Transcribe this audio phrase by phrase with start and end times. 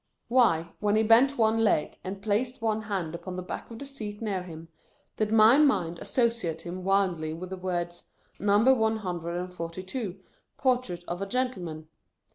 [0.29, 4.19] Why, when he bent one leg,°and placed one hand upon the back of the seat
[4.19, 4.67] near him,
[5.17, 8.05] did my mind associate him wildly with the words,"
[8.39, 10.19] Number one hundred and forty two,
[10.57, 11.87] Portrait of a gentleman